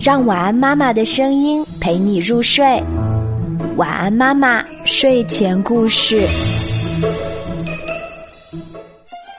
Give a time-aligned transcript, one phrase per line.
[0.00, 2.80] 让晚安妈妈的声音陪你入睡。
[3.76, 6.24] 晚安妈妈睡前故事：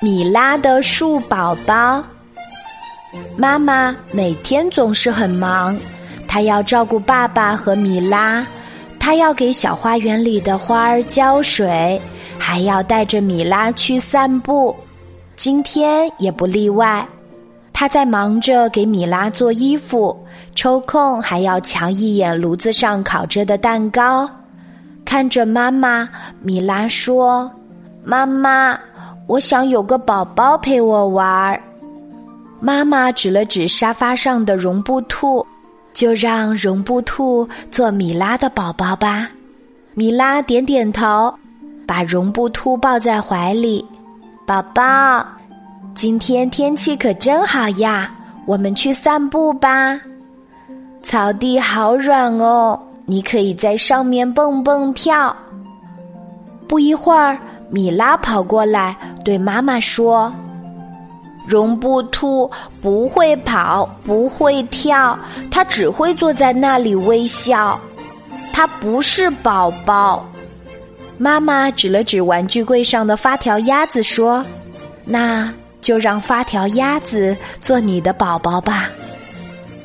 [0.02, 2.04] 米拉的树宝宝。
[3.38, 5.80] 妈妈每天总是很忙，
[6.28, 8.46] 她要照顾爸爸和米拉，
[9.00, 12.00] 她要给小花园里的花儿浇水，
[12.38, 14.76] 还要带着米拉去散步。
[15.38, 17.08] 今天也不例外。
[17.80, 20.14] 他在忙着给米拉做衣服，
[20.54, 24.30] 抽空还要瞧一眼炉子上烤着的蛋糕。
[25.06, 26.10] 看着妈妈，
[26.42, 27.50] 米拉说
[28.04, 28.78] ：“妈妈，
[29.28, 31.62] 我想有个宝宝陪我玩儿。”
[32.60, 35.48] 妈妈指了指沙发上的绒布兔，
[35.94, 39.30] 就让绒布兔做米拉的宝宝吧。
[39.94, 41.34] 米拉点点头，
[41.88, 43.86] 把绒布兔抱在怀里，
[44.46, 45.26] 宝宝。
[46.00, 48.10] 今天天气可真好呀，
[48.46, 50.00] 我们去散步吧。
[51.04, 55.36] 草地好软哦，你可以在上面蹦蹦跳。
[56.70, 57.38] 不一会儿，
[57.70, 60.34] 米拉跑过来对妈妈说
[61.46, 62.50] ：“绒布兔
[62.82, 65.20] 不会跑，不会跳，
[65.52, 67.78] 它只会坐在那里微笑。
[68.54, 70.26] 它不是宝宝。”
[71.20, 74.46] 妈妈指了指玩具柜上的发条鸭子说
[75.04, 78.90] ：“那。”就让发条鸭子做你的宝宝吧。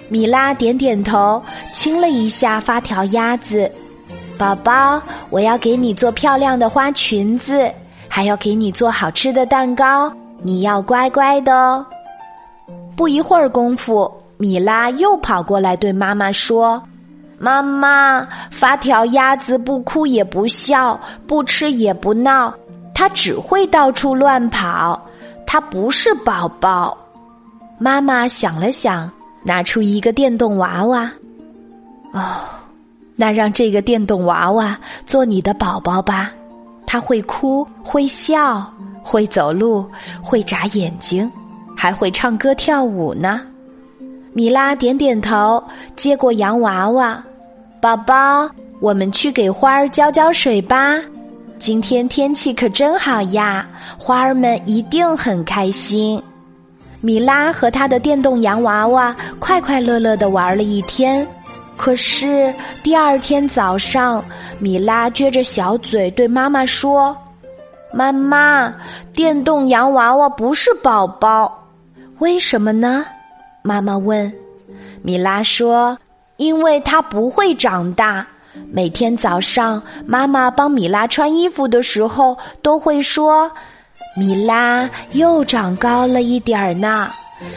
[0.09, 1.43] 米拉点点头，
[1.73, 3.71] 亲了一下发条鸭子。
[4.37, 5.01] 宝宝，
[5.31, 7.71] 我要给你做漂亮的花裙子，
[8.09, 10.13] 还要给你做好吃的蛋糕。
[10.43, 11.85] 你要乖乖的哦。
[12.97, 16.83] 不一会儿功夫，米拉又跑过来对妈妈说
[17.39, 22.53] ：“妈妈，发条鸭子不哭也不笑，不吃也不闹，
[22.95, 25.01] 它只会到处乱跑。”
[25.55, 26.99] 他不是宝宝，
[27.79, 29.09] 妈妈想了想，
[29.45, 31.09] 拿出一个电动娃娃。
[32.13, 32.41] 哦，
[33.15, 36.33] 那让这个电动娃娃做你的宝宝吧。
[36.85, 38.69] 他会哭，会笑，
[39.01, 39.89] 会走路，
[40.21, 41.31] 会眨眼睛，
[41.77, 43.41] 还会唱歌跳舞呢。
[44.33, 45.63] 米拉点点头，
[45.95, 47.23] 接过洋娃娃。
[47.81, 48.51] 宝宝，
[48.81, 51.01] 我们去给花儿浇浇水吧。
[51.59, 53.67] 今天天气可真好呀，
[53.99, 56.23] 花儿们一定很开心。
[57.01, 61.27] 米拉和他的电动洋娃娃快快乐乐的玩了一天，
[61.77, 64.23] 可是第二天早上，
[64.59, 67.17] 米拉撅着小嘴对妈妈说
[67.93, 68.75] ：“妈妈，
[69.15, 71.67] 电动洋娃娃不是宝宝，
[72.19, 73.07] 为什么呢？”
[73.63, 74.31] 妈妈问。
[75.03, 75.97] 米拉说
[76.37, 78.27] ：“因为它不会长大。”
[78.71, 83.51] 每天早上，妈妈帮米拉穿衣服的时候，都会说
[84.17, 87.11] ：“米拉又长高了一点儿呢，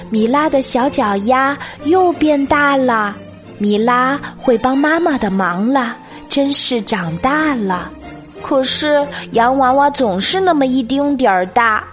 [0.10, 3.16] 米拉的小脚丫又变大了，
[3.58, 5.96] 米拉会帮妈妈的忙了，
[6.30, 7.92] 真是长大了。”
[8.42, 11.84] 可是洋娃娃总是那么一丁点儿大。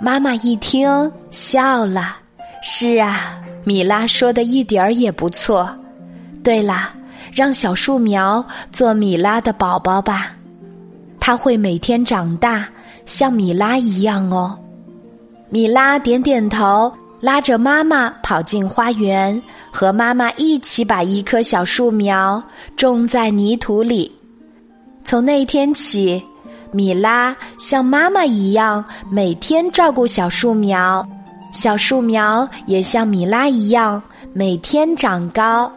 [0.00, 2.16] 妈妈一听笑了
[2.62, 5.68] ：“是啊，米拉说的一点儿也不错。
[6.42, 6.92] 对了。”
[7.34, 10.36] 让小树苗做米拉的宝宝吧，
[11.18, 12.68] 它会每天长大，
[13.06, 14.56] 像米拉一样哦。
[15.50, 22.42] 米拉点点头，拉着妈妈跑进花园，和妈妈一起把一棵小树苗
[22.76, 24.10] 种在泥土里。
[25.04, 26.22] 从那天起，
[26.70, 31.04] 米拉像妈妈一样每天照顾小树苗，
[31.50, 34.00] 小树苗也像米拉一样
[34.32, 35.70] 每天长高。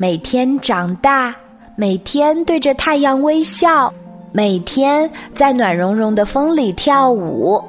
[0.00, 1.34] 每天长大，
[1.74, 3.92] 每天对着太阳微笑，
[4.30, 7.60] 每天在暖融融的风里跳舞。